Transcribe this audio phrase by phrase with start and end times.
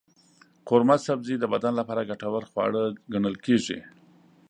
[0.67, 3.79] قورمه سبزي د بدن لپاره ګټور خواړه ګڼل کېږي.